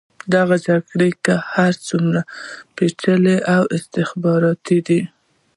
[0.35, 2.21] دغه جګړه که هر څومره
[2.75, 5.01] پېچلې او استخباراتي ده.